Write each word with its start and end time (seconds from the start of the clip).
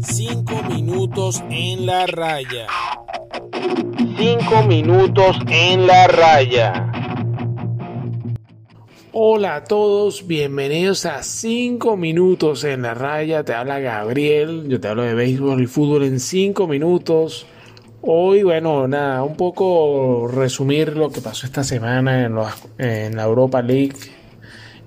Cinco 0.00 0.62
minutos 0.68 1.42
en 1.50 1.86
la 1.86 2.06
raya. 2.06 2.66
Cinco 4.16 4.62
minutos 4.68 5.38
en 5.48 5.86
la 5.86 6.06
raya. 6.06 6.92
Hola 9.12 9.56
a 9.56 9.64
todos, 9.64 10.26
bienvenidos 10.26 11.06
a 11.06 11.22
5 11.22 11.96
minutos 11.96 12.64
en 12.64 12.82
la 12.82 12.92
raya. 12.92 13.44
Te 13.44 13.54
habla 13.54 13.80
Gabriel, 13.80 14.68
yo 14.68 14.78
te 14.78 14.88
hablo 14.88 15.04
de 15.04 15.14
béisbol 15.14 15.62
y 15.62 15.66
fútbol 15.66 16.04
en 16.04 16.20
5 16.20 16.66
minutos. 16.68 17.46
Hoy, 18.02 18.42
bueno, 18.42 18.86
nada, 18.86 19.22
un 19.22 19.34
poco 19.36 20.28
resumir 20.28 20.96
lo 20.96 21.10
que 21.10 21.22
pasó 21.22 21.46
esta 21.46 21.64
semana 21.64 22.24
en, 22.24 22.36
en 22.78 23.16
la 23.16 23.24
Europa 23.24 23.62
League 23.62 23.94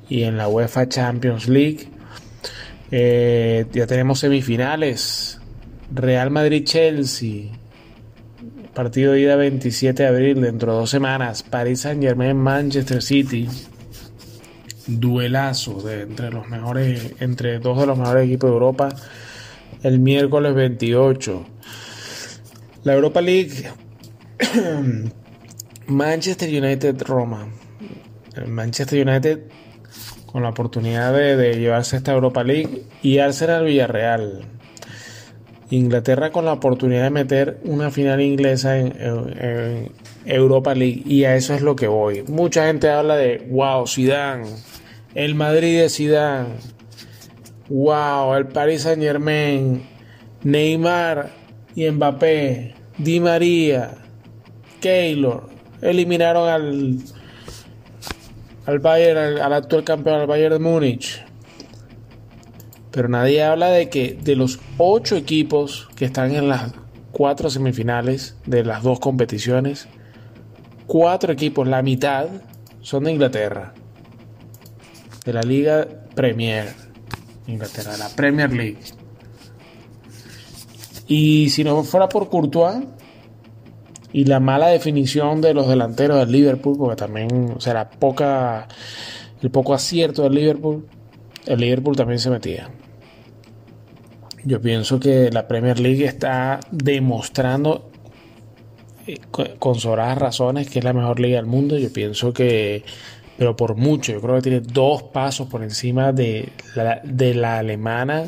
y 0.10 0.24
en 0.24 0.38
la 0.38 0.48
UEFA 0.48 0.90
Champions 0.90 1.48
League. 1.48 1.88
Eh, 2.92 3.66
ya 3.72 3.88
tenemos 3.88 4.20
semifinales. 4.20 5.40
Real 5.94 6.32
Madrid-Chelsea. 6.32 7.52
Partido 8.74 9.14
de 9.14 9.22
ida 9.22 9.36
27 9.36 10.04
de 10.04 10.10
abril, 10.10 10.42
dentro 10.42 10.74
de 10.74 10.80
dos 10.80 10.90
semanas. 10.90 11.44
París 11.44 11.82
Saint-Germain-Manchester 11.82 13.02
City 13.02 13.48
duelazo 14.88 15.82
de 15.84 16.02
entre 16.02 16.32
los 16.32 16.48
mejores, 16.48 17.14
entre 17.20 17.60
dos 17.60 17.80
de 17.80 17.86
los 17.86 17.98
mejores 17.98 18.26
equipos 18.26 18.50
de 18.50 18.54
Europa 18.54 18.90
el 19.84 20.00
miércoles 20.00 20.54
28. 20.54 21.46
La 22.84 22.94
Europa 22.94 23.22
League, 23.22 23.70
Manchester 25.88 26.50
United 26.50 27.02
Roma. 27.04 27.48
Manchester 28.48 29.06
United 29.08 29.40
con 30.32 30.44
la 30.44 30.50
oportunidad 30.50 31.14
de, 31.14 31.58
llevarse 31.58 31.98
esta 31.98 32.14
Europa 32.14 32.44
League 32.44 32.84
y 33.02 33.20
Arsenal 33.20 33.66
Villarreal. 33.66 34.42
Inglaterra 35.72 36.32
con 36.32 36.46
la 36.46 36.54
oportunidad 36.54 37.04
de 37.04 37.10
meter 37.12 37.60
una 37.64 37.92
final 37.92 38.22
inglesa 38.22 38.78
en, 38.78 39.92
Europa 40.26 40.76
League 40.76 41.04
y 41.06 41.24
a 41.24 41.36
eso 41.36 41.54
es 41.54 41.62
lo 41.62 41.76
que 41.76 41.88
voy. 41.88 42.24
Mucha 42.24 42.68
gente 42.68 42.90
habla 42.90 43.16
de 43.16 43.48
wow, 43.50 43.88
Zidane, 43.88 44.48
el 45.16 45.34
Madrid 45.34 45.80
de 45.80 45.90
Zidane, 45.90 46.56
wow, 47.70 48.36
el 48.36 48.48
Paris 48.48 48.84
Saint 48.84 49.02
Germain, 49.02 49.84
Neymar 50.44 51.32
y 51.76 51.90
Mbappé, 51.90 52.76
Di 52.98 53.20
María, 53.20 53.96
Keylor, 54.82 55.50
eliminaron 55.82 56.50
al, 56.50 57.00
al 58.70 58.80
Bayern, 58.80 59.42
al, 59.42 59.54
actual 59.54 59.84
campeón, 59.84 60.22
al 60.22 60.28
Bayern 60.28 60.54
de 60.54 60.60
Múnich. 60.60 61.26
Pero 62.92 63.08
nadie 63.08 63.44
habla 63.44 63.72
de 63.72 63.90
que 63.90 64.14
de 64.14 64.36
los 64.36 64.60
ocho 64.78 65.16
equipos 65.16 65.90
que 65.96 66.06
están 66.06 66.36
en 66.36 66.50
las 66.50 66.74
cuatro 67.12 67.50
semifinales 67.50 68.38
de 68.46 68.64
las 68.64 68.84
dos 68.84 69.00
competiciones, 69.00 69.88
cuatro 70.86 71.34
equipos, 71.34 71.68
la 71.68 71.82
mitad, 71.82 72.28
son 72.82 73.06
de 73.06 73.12
Inglaterra 73.12 73.74
de 75.26 75.34
la 75.34 75.42
Liga 75.42 75.88
Premier 76.16 76.68
Inglaterra, 77.48 77.98
la 77.98 78.10
Premier 78.10 78.54
League. 78.54 78.80
Y 81.08 81.50
si 81.50 81.64
no 81.64 81.84
fuera 81.84 82.08
por 82.08 82.30
Courtois 82.30 82.84
y 84.12 84.26
la 84.26 84.40
mala 84.40 84.68
definición 84.68 85.42
de 85.42 85.54
los 85.54 85.68
delanteros 85.68 86.20
del 86.20 86.32
Liverpool, 86.32 86.78
porque 86.78 86.96
también, 86.96 87.56
o 87.58 87.74
la 87.74 87.90
poca, 87.90 88.68
el 89.42 89.52
poco 89.52 89.74
acierto 89.74 90.24
del 90.24 90.34
Liverpool, 90.34 90.88
el 91.46 91.60
Liverpool 91.60 91.96
también 91.96 92.20
se 92.20 92.30
metía. 92.30 92.70
Yo 94.44 94.62
pienso 94.62 95.00
que 95.00 95.30
la 95.32 95.48
Premier 95.48 95.80
League 95.80 96.06
está 96.06 96.60
demostrando 96.72 97.90
eh, 99.06 99.20
con 99.60 99.76
sobradas 99.76 100.18
razones 100.18 100.70
que 100.70 100.80
es 100.80 100.86
la 100.86 100.94
mejor 100.94 101.20
liga 101.20 101.36
del 101.38 101.46
mundo. 101.46 101.78
Yo 101.78 101.92
pienso 101.92 102.32
que 102.32 102.84
pero 103.40 103.56
por 103.56 103.76
mucho. 103.76 104.12
Yo 104.12 104.22
creo 104.22 104.36
que 104.36 104.42
tiene 104.42 104.60
dos 104.60 105.02
pasos 105.02 105.48
por 105.48 105.64
encima 105.64 106.12
de 106.12 106.50
la, 106.76 107.02
de 107.06 107.34
la 107.34 107.60
alemana, 107.60 108.26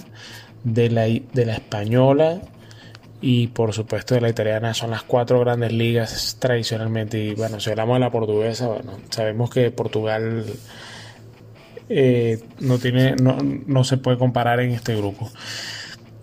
de 0.63 0.89
la, 0.89 1.01
de 1.01 1.45
la 1.45 1.53
española 1.55 2.41
y 3.21 3.47
por 3.47 3.73
supuesto 3.73 4.15
de 4.15 4.21
la 4.21 4.29
italiana. 4.29 4.73
Son 4.73 4.89
las 4.91 5.03
cuatro 5.03 5.39
grandes 5.39 5.71
ligas 5.71 6.37
tradicionalmente. 6.39 7.23
Y 7.23 7.35
bueno, 7.35 7.59
si 7.59 7.69
hablamos 7.69 7.95
de 7.95 7.99
la 7.99 8.11
portuguesa, 8.11 8.67
bueno, 8.67 8.93
sabemos 9.09 9.49
que 9.49 9.71
Portugal 9.71 10.45
eh, 11.89 12.39
no, 12.59 12.79
tiene, 12.79 13.15
no, 13.15 13.83
se 13.83 13.97
puede 13.97 14.17
comparar 14.17 14.59
en 14.59 14.71
este 14.71 14.95
grupo. 14.95 15.29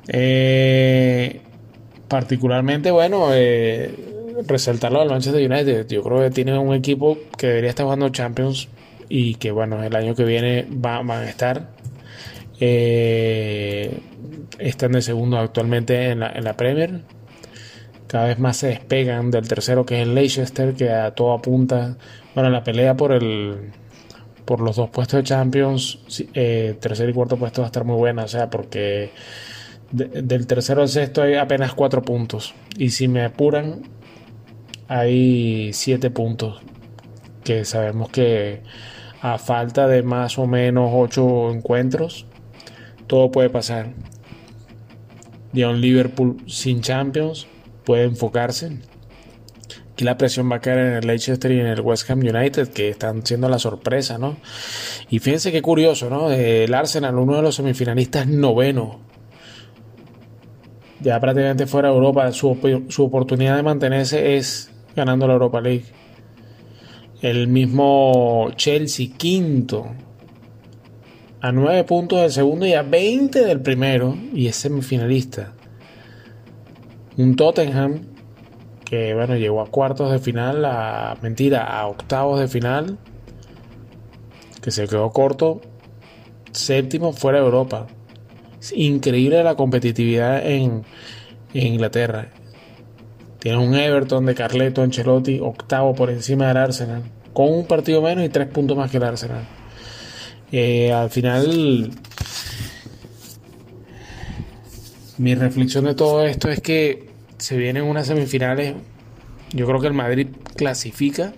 Eh, 0.08 1.40
particularmente, 2.08 2.90
bueno, 2.90 3.28
eh, 3.32 3.94
resaltarlo 4.46 5.00
al 5.00 5.08
Manchester 5.08 5.50
United. 5.50 5.86
Yo 5.88 6.02
creo 6.02 6.20
que 6.20 6.30
tiene 6.30 6.58
un 6.58 6.74
equipo 6.74 7.18
que 7.36 7.46
debería 7.46 7.70
estar 7.70 7.84
jugando 7.84 8.08
Champions 8.08 8.68
y 9.08 9.36
que 9.36 9.50
bueno, 9.50 9.82
el 9.82 9.94
año 9.94 10.14
que 10.14 10.24
viene 10.24 10.66
van 10.68 11.10
a 11.10 11.28
estar. 11.28 11.68
Eh, 12.60 14.00
están 14.58 14.92
de 14.92 15.02
segundo 15.02 15.38
actualmente 15.38 16.10
en 16.10 16.20
la, 16.20 16.56
Premier. 16.56 17.02
Cada 18.06 18.26
vez 18.26 18.38
más 18.38 18.56
se 18.56 18.68
despegan 18.68 19.30
del 19.30 19.46
tercero 19.46 19.84
que 19.84 20.00
es 20.00 20.08
el 20.08 20.14
Leicester, 20.14 20.74
que 20.74 20.90
a 20.90 21.14
todo 21.14 21.32
apunta. 21.32 21.96
Bueno, 22.34 22.50
la 22.50 22.64
pelea 22.64 22.96
por 22.96 23.12
el 23.12 23.72
por 24.44 24.60
los 24.60 24.76
dos 24.76 24.88
puestos 24.88 25.18
de 25.18 25.24
Champions, 25.24 25.98
eh, 26.32 26.74
tercer 26.80 27.10
y 27.10 27.12
cuarto 27.12 27.36
puesto 27.36 27.60
va 27.60 27.66
a 27.66 27.68
estar 27.68 27.84
muy 27.84 27.96
buena, 27.96 28.24
o 28.24 28.28
sea, 28.28 28.48
porque 28.48 29.10
del 29.92 30.46
tercero 30.46 30.80
al 30.80 30.88
sexto 30.88 31.20
hay 31.20 31.34
apenas 31.34 31.74
cuatro 31.74 32.00
puntos. 32.00 32.54
Y 32.78 32.90
si 32.90 33.08
me 33.08 33.24
apuran, 33.24 33.82
hay 34.88 35.72
siete 35.74 36.10
puntos. 36.10 36.62
Que 37.44 37.64
sabemos 37.64 38.08
que 38.10 38.62
a 39.20 39.38
falta 39.38 39.86
de 39.86 40.02
más 40.02 40.38
o 40.38 40.46
menos 40.46 40.90
ocho 40.94 41.50
encuentros, 41.50 42.26
todo 43.08 43.32
puede 43.32 43.50
pasar. 43.50 43.92
Ya 45.52 45.68
un 45.68 45.80
Liverpool 45.80 46.36
sin 46.46 46.82
Champions 46.82 47.48
puede 47.84 48.04
enfocarse. 48.04 48.78
Aquí 49.92 50.04
la 50.04 50.16
presión 50.16 50.48
va 50.48 50.56
a 50.56 50.60
caer 50.60 50.78
en 50.78 50.92
el 50.92 51.06
Leicester 51.06 51.50
y 51.50 51.58
en 51.58 51.66
el 51.66 51.80
West 51.80 52.08
Ham 52.08 52.20
United, 52.20 52.68
que 52.68 52.90
están 52.90 53.26
siendo 53.26 53.48
la 53.48 53.58
sorpresa, 53.58 54.16
¿no? 54.18 54.36
Y 55.10 55.18
fíjense 55.18 55.50
qué 55.50 55.60
curioso, 55.60 56.08
¿no? 56.08 56.30
El 56.30 56.72
Arsenal, 56.72 57.18
uno 57.18 57.34
de 57.34 57.42
los 57.42 57.56
semifinalistas 57.56 58.28
noveno. 58.28 59.00
Ya 61.00 61.18
prácticamente 61.18 61.66
fuera 61.66 61.88
de 61.88 61.94
Europa, 61.94 62.30
su, 62.32 62.86
su 62.88 63.04
oportunidad 63.04 63.56
de 63.56 63.62
mantenerse 63.62 64.36
es 64.36 64.70
ganando 64.94 65.26
la 65.26 65.32
Europa 65.32 65.60
League. 65.60 65.86
El 67.20 67.48
mismo 67.48 68.50
Chelsea, 68.54 69.08
quinto, 69.16 69.88
a 71.40 71.52
9 71.52 71.84
puntos 71.84 72.20
del 72.20 72.32
segundo 72.32 72.66
y 72.66 72.74
a 72.74 72.82
20 72.82 73.44
del 73.44 73.60
primero, 73.60 74.16
y 74.32 74.48
es 74.48 74.56
semifinalista. 74.56 75.52
Un 77.16 77.36
Tottenham 77.36 78.00
que, 78.88 79.14
bueno, 79.14 79.36
llegó 79.36 79.60
a 79.60 79.66
cuartos 79.66 80.10
de 80.10 80.18
final, 80.18 80.64
a 80.64 81.16
mentira, 81.20 81.64
a 81.64 81.86
octavos 81.86 82.40
de 82.40 82.48
final, 82.48 82.98
que 84.62 84.70
se 84.70 84.88
quedó 84.88 85.10
corto, 85.10 85.60
séptimo 86.52 87.12
fuera 87.12 87.38
de 87.38 87.44
Europa. 87.44 87.86
Es 88.58 88.72
increíble 88.72 89.44
la 89.44 89.56
competitividad 89.56 90.44
en, 90.44 90.84
Inglaterra. 91.52 92.28
Tiene 93.40 93.58
un 93.58 93.74
Everton 93.74 94.26
de 94.26 94.34
Carleto 94.34 94.82
Ancelotti, 94.82 95.40
octavo 95.40 95.94
por 95.94 96.10
encima 96.10 96.48
del 96.48 96.56
Arsenal, 96.56 97.02
con 97.32 97.50
un 97.50 97.66
partido 97.66 98.02
menos 98.02 98.24
y 98.24 98.28
tres 98.28 98.48
puntos 98.48 98.76
más 98.76 98.90
que 98.90 98.96
el 98.96 99.04
Arsenal. 99.04 99.57
Eh, 100.52 100.92
al 100.92 101.10
final, 101.10 101.90
mi 105.18 105.34
reflexión 105.34 105.84
de 105.84 105.94
todo 105.94 106.24
esto 106.24 106.48
es 106.50 106.60
que 106.60 107.10
se 107.38 107.56
vienen 107.56 107.84
unas 107.84 108.06
semifinales. 108.06 108.74
Yo 109.52 109.66
creo 109.66 109.80
que 109.80 109.86
el 109.86 109.94
Madrid 109.94 110.28
clasifica 110.56 111.32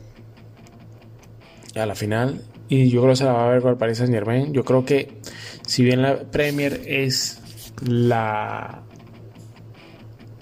a 1.75 1.87
la 1.87 1.95
final 1.95 2.43
y 2.69 2.89
yo 2.91 3.01
creo 3.01 3.13
que 3.13 3.17
se 3.17 3.25
la 3.25 3.33
va 3.33 3.47
a 3.47 3.51
ver 3.51 3.63
con 3.63 3.73
el 3.73 3.77
Paris 3.77 3.99
Saint 3.99 4.13
Germain. 4.13 4.53
Yo 4.53 4.65
creo 4.65 4.85
que 4.85 5.21
si 5.67 5.85
bien 5.85 6.03
la 6.03 6.19
Premier 6.23 6.83
es 6.87 7.41
la 7.83 8.83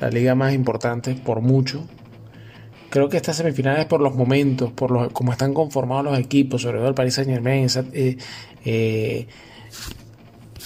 la 0.01 0.11
liga 0.11 0.35
más 0.35 0.53
importante 0.55 1.15
por 1.15 1.41
mucho. 1.41 1.85
Creo 2.91 3.09
que 3.09 3.19
estas 3.19 3.37
semifinales 3.37 3.87
por 3.87 4.01
los 4.01 4.15
momentos, 4.15 4.73
por 4.73 4.91
los, 4.91 5.13
cómo 5.13 5.33
están 5.33 5.53
conformados 5.53 6.05
los 6.05 6.19
equipos, 6.19 6.63
sobre 6.63 6.79
todo 6.79 6.89
el 6.89 6.95
Paris 6.95 7.15
Saint 7.15 7.31
Germain, 7.31 7.67
eh, 7.93 8.17
eh, 8.65 9.27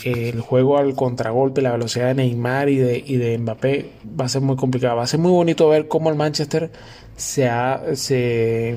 el 0.05 0.41
juego 0.41 0.79
al 0.79 0.95
contragolpe, 0.95 1.63
la 1.63 1.73
velocidad 1.73 2.09
de 2.09 2.15
Neymar 2.15 2.69
y 2.69 2.79
de, 2.79 3.03
y 3.05 3.17
de 3.17 3.39
Mbappé 3.39 3.91
va 4.21 4.27
a 4.27 4.29
ser 4.29 4.43
muy 4.43 4.57
complicado. 4.57 4.97
Va 4.97 5.05
a 5.05 5.07
ser 5.07 5.21
muy 5.21 5.33
bonito 5.33 5.69
ver 5.69 5.89
cómo 5.89 6.11
el 6.11 6.17
Manchester 6.17 6.71
se, 7.17 7.51
se, 7.95 8.77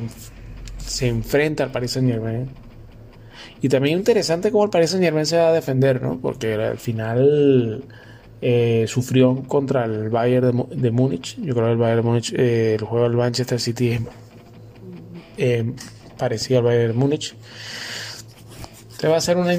se 0.78 1.08
enfrenta 1.08 1.64
al 1.64 1.72
Paris 1.72 1.92
Saint 1.92 2.10
Germain. 2.10 2.50
Y 3.62 3.70
también 3.70 3.98
interesante 3.98 4.52
cómo 4.52 4.66
el 4.66 4.70
Paris 4.70 4.92
Saint 4.92 5.04
Germain 5.04 5.26
se 5.26 5.38
va 5.38 5.50
a 5.50 5.54
defender, 5.54 6.02
¿no? 6.02 6.20
Porque 6.20 6.54
al 6.54 6.78
final 6.78 7.84
eh, 8.48 8.86
sufrió 8.88 9.42
contra 9.48 9.86
el 9.86 10.10
Bayern 10.10 10.68
de, 10.70 10.92
Múnich. 10.92 11.36
Yo 11.42 11.56
creo 11.56 11.66
que 11.66 11.72
el 11.72 11.78
Bayern 11.80 12.02
de 12.02 12.08
Múnich, 12.08 12.34
eh, 12.38 12.76
el 12.76 12.86
juego 12.86 13.10
del 13.10 13.18
Manchester 13.18 13.60
City 13.60 13.94
es 13.94 14.02
eh, 15.40 15.74
parecido 16.16 16.60
al 16.60 16.66
Bayern 16.66 16.92
de 16.92 16.94
Múnich. 16.94 17.36
Este 18.92 19.08
va 19.08 19.18
a 19.18 19.22
ser 19.22 19.38
una 19.38 19.58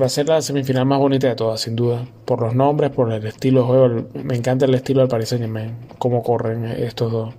va 0.00 0.06
a 0.06 0.08
ser 0.08 0.28
la 0.28 0.40
semifinal 0.40 0.86
más 0.86 0.98
bonita 0.98 1.28
de 1.28 1.34
todas, 1.34 1.60
sin 1.60 1.76
duda. 1.76 2.06
Por 2.24 2.40
los 2.40 2.54
nombres, 2.54 2.90
por 2.90 3.12
el 3.12 3.26
estilo 3.26 3.60
de 3.60 3.66
juego. 3.66 4.08
Me 4.24 4.34
encanta 4.34 4.64
el 4.64 4.74
estilo 4.76 5.00
del 5.00 5.10
Paris 5.10 5.28
Saint 5.28 5.44
Germain, 5.44 5.76
cómo 5.98 6.22
corren 6.22 6.64
estos 6.64 7.12
dos. 7.12 7.34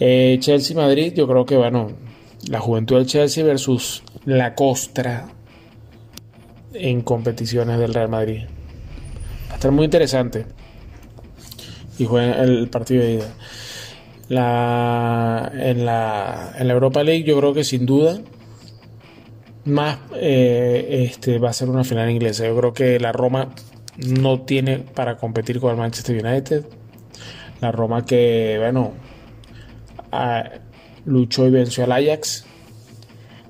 Eh, 0.00 0.38
Chelsea-Madrid, 0.40 1.12
yo 1.14 1.28
creo 1.28 1.46
que, 1.46 1.56
bueno, 1.56 1.92
la 2.48 2.58
juventud 2.58 2.96
del 2.96 3.06
Chelsea 3.06 3.44
versus 3.44 4.02
la 4.24 4.56
costra 4.56 5.28
en 6.72 7.02
competiciones 7.02 7.78
del 7.78 7.94
Real 7.94 8.08
Madrid. 8.08 8.46
Va 9.54 9.56
a 9.56 9.60
estar 9.60 9.70
muy 9.70 9.84
interesante. 9.84 10.46
Y 11.96 12.06
juega 12.06 12.42
el 12.42 12.66
partido 12.68 13.04
de 13.04 13.12
ida. 13.12 13.34
La, 14.28 15.52
en, 15.54 15.86
la, 15.86 16.56
en 16.58 16.66
la 16.66 16.74
Europa 16.74 17.04
League, 17.04 17.22
yo 17.22 17.38
creo 17.38 17.54
que 17.54 17.62
sin 17.62 17.86
duda 17.86 18.20
más 19.64 19.98
eh, 20.16 21.06
este, 21.08 21.38
va 21.38 21.50
a 21.50 21.52
ser 21.52 21.68
una 21.68 21.84
final 21.84 22.10
inglesa. 22.10 22.44
Yo 22.48 22.56
creo 22.56 22.72
que 22.72 22.98
la 22.98 23.12
Roma 23.12 23.54
no 23.96 24.40
tiene 24.40 24.78
para 24.80 25.18
competir 25.18 25.60
con 25.60 25.70
el 25.70 25.76
Manchester 25.76 26.24
United. 26.26 26.64
La 27.60 27.70
Roma 27.70 28.04
que, 28.04 28.56
bueno, 28.58 28.92
luchó 31.04 31.46
y 31.46 31.50
venció 31.50 31.84
al 31.84 31.92
Ajax. 31.92 32.44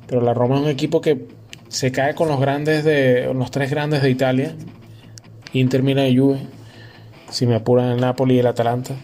Pero 0.07 0.21
la 0.21 0.35
Roma 0.35 0.57
es 0.57 0.61
un 0.65 0.69
equipo 0.69 1.01
que 1.01 1.29
se 1.69 1.91
cae 1.93 2.15
con 2.15 2.29
los 2.29 2.39
grandes 2.39 2.85
de 2.85 3.33
los 3.35 3.51
tres 3.51 3.71
grandes 3.71 4.03
de 4.03 4.11
Italia. 4.11 4.55
Inter, 5.55 5.83
Milan 5.83 6.07
y 6.09 6.19
Juve. 6.19 6.39
Si 7.31 7.47
me 7.47 7.57
apuran 7.57 7.91
el 7.91 8.01
Napoli 8.01 8.37
y 8.37 8.39
el 8.41 8.47
Atalanta. 8.47 8.95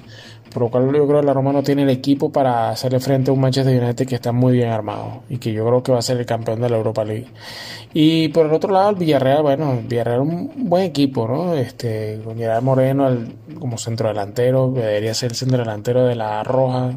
Por 0.52 0.64
lo 0.64 0.68
cual 0.68 0.86
yo 0.86 1.06
creo 1.06 1.20
que 1.20 1.26
la 1.26 1.32
Roma 1.32 1.52
no 1.52 1.62
tiene 1.62 1.84
el 1.84 1.90
equipo 1.90 2.32
para 2.32 2.70
hacerle 2.70 2.98
frente 2.98 3.30
a 3.30 3.34
un 3.34 3.40
Manchester 3.40 3.80
United 3.82 4.06
que 4.06 4.16
está 4.16 4.32
muy 4.32 4.54
bien 4.54 4.70
armado 4.70 5.22
y 5.28 5.38
que 5.38 5.52
yo 5.52 5.64
creo 5.64 5.82
que 5.82 5.92
va 5.92 5.98
a 5.98 6.02
ser 6.02 6.18
el 6.18 6.26
campeón 6.26 6.60
de 6.60 6.68
la 6.68 6.76
Europa 6.76 7.04
League. 7.04 7.28
Y 7.94 8.28
por 8.28 8.46
el 8.46 8.52
otro 8.52 8.72
lado, 8.72 8.90
el 8.90 8.96
Villarreal, 8.96 9.42
bueno, 9.42 9.74
el 9.74 9.86
Villarreal 9.86 10.22
es 10.22 10.28
un 10.28 10.68
buen 10.68 10.82
equipo, 10.82 11.28
¿no? 11.28 11.54
Este, 11.54 12.20
con 12.24 12.36
Gerard 12.36 12.64
Moreno 12.64 13.08
como 13.60 13.78
centro 13.78 14.08
delantero, 14.08 14.74
que 14.74 14.80
debería 14.80 15.14
ser 15.14 15.30
el 15.30 15.36
centro 15.36 15.58
delantero 15.58 16.04
de 16.04 16.16
la 16.16 16.42
Roja 16.42 16.94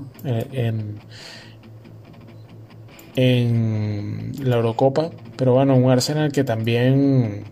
en 3.15 4.31
la 4.41 4.55
Eurocopa. 4.55 5.11
Pero 5.35 5.53
bueno, 5.53 5.75
un 5.75 5.91
Arsenal 5.91 6.31
que 6.31 6.43
también 6.43 7.43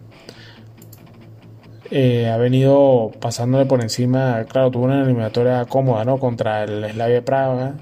eh, 1.91 2.29
ha 2.29 2.37
venido 2.37 3.11
pasándole 3.19 3.65
por 3.65 3.81
encima. 3.81 4.45
Claro, 4.45 4.71
tuvo 4.71 4.85
una 4.85 5.03
eliminatoria 5.03 5.65
cómoda, 5.65 6.05
¿no? 6.05 6.17
Contra 6.17 6.63
el 6.63 6.89
Slavia 6.91 7.23
Praga. 7.25 7.75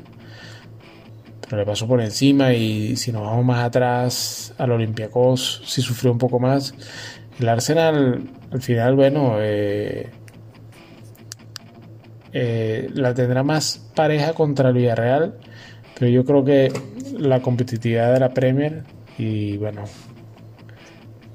Pero 1.41 1.57
le 1.57 1.65
pasó 1.65 1.88
por 1.88 2.01
encima. 2.01 2.53
Y 2.53 2.95
si 2.95 3.11
nos 3.11 3.21
vamos 3.21 3.45
más 3.45 3.63
atrás 3.63 4.53
al 4.57 4.71
Olympiacos, 4.71 5.61
sí 5.65 5.83
sufrió 5.83 6.11
un 6.11 6.17
poco 6.17 6.39
más. 6.39 6.73
El 7.39 7.50
Arsenal, 7.50 8.23
al 8.51 8.61
final, 8.61 8.95
bueno, 8.95 9.35
eh, 9.39 10.09
eh, 12.33 12.89
la 12.94 13.13
tendrá 13.13 13.44
más 13.44 13.91
pareja 13.95 14.33
contra 14.33 14.69
el 14.69 14.75
Villarreal. 14.75 15.38
Pero 16.00 16.09
yo 16.09 16.25
creo 16.25 16.44
que 16.44 16.73
la 17.17 17.41
competitividad 17.41 18.13
de 18.13 18.19
la 18.21 18.33
Premier 18.33 18.83
y, 19.19 19.57
bueno, 19.57 19.83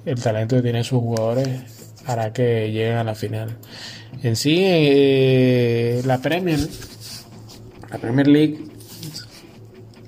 el 0.05 0.21
talento 0.21 0.57
que 0.57 0.63
tienen 0.63 0.83
sus 0.83 0.99
jugadores 0.99 1.74
hará 2.07 2.33
que 2.33 2.71
lleguen 2.73 2.97
a 2.97 3.05
la 3.05 3.15
final. 3.15 3.57
En 4.23 4.37
sí, 4.37 4.57
eh, 4.61 6.03
la 6.05 6.19
Premier, 6.19 6.59
la 7.91 7.99
Premier 7.99 8.27
League, 8.27 8.59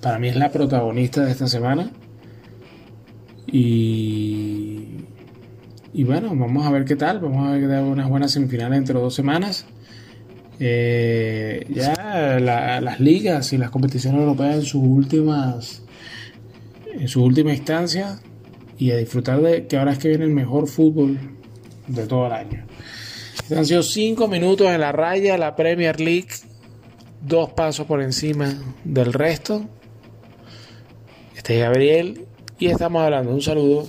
para 0.01 0.19
mí 0.19 0.29
es 0.29 0.37
la 0.37 0.51
protagonista 0.51 1.25
de 1.25 1.33
esta 1.33 1.49
semana. 1.49 1.91
Y, 3.47 4.87
y 5.93 6.05
bueno, 6.05 6.35
vamos 6.35 6.67
a 6.67 6.71
ver 6.71 6.85
qué 6.85 6.97
tal. 6.97 7.21
Vamos 7.21 7.47
a 7.47 7.53
ver 7.53 7.61
que 7.61 7.67
da 7.67 7.83
unas 7.83 8.09
buenas 8.09 8.33
semifinales 8.33 8.79
dentro 8.79 8.99
de 8.99 9.05
dos 9.05 9.15
semanas. 9.15 9.67
Eh, 10.59 11.67
ya 11.69 12.39
las 12.41 13.01
ligas 13.01 13.53
y 13.53 13.59
las 13.59 13.71
competiciones 13.71 14.21
europeas 14.21 14.55
en 14.55 14.63
sus 14.63 14.83
últimas 14.83 15.83
en 16.99 17.09
su 17.09 17.23
última 17.23 17.53
instancia 17.53 18.19
y 18.79 18.91
a 18.91 18.97
disfrutar 18.97 19.41
de 19.43 19.67
que 19.67 19.77
ahora 19.77 19.93
es 19.93 19.99
que 19.99 20.09
viene 20.09 20.25
el 20.25 20.31
mejor 20.31 20.67
fútbol 20.67 21.19
de 21.87 22.07
todo 22.07 22.27
el 22.27 22.33
año. 22.33 22.67
Han 23.55 23.65
sido 23.65 23.83
cinco 23.83 24.29
minutos 24.29 24.69
en 24.69 24.81
la 24.81 24.93
raya, 24.93 25.39
la 25.39 25.55
Premier 25.55 26.01
League, 26.01 26.29
dos 27.23 27.53
pasos 27.53 27.87
por 27.87 28.03
encima 28.03 28.55
del 28.85 29.13
resto. 29.13 29.65
Este 31.37 31.57
es 31.57 31.61
Gabriel 31.63 32.27
y 32.59 32.67
estamos 32.67 33.03
hablando. 33.03 33.33
Un 33.33 33.43
saludo 33.43 33.87